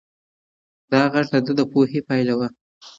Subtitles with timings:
[0.91, 2.47] دا غږ د ده د پوهې پایله وه.